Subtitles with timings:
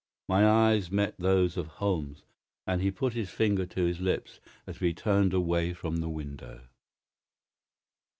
[0.27, 2.23] My eyes met those of Holmes,
[2.65, 6.61] and he put his finger to his lips as we turned away from the window.